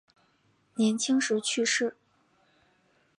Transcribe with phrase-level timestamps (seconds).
[0.73, 1.95] 年轻时去世。